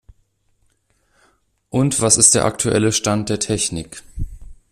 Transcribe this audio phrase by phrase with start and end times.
[1.69, 4.01] Und was ist der aktuelle Stand der Technik.